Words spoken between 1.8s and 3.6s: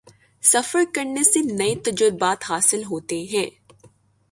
تجربات حاصل ہوتے ہیں